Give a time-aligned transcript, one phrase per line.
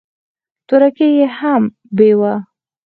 [0.67, 1.63] تورکى يې هم
[1.97, 2.33] بېوه.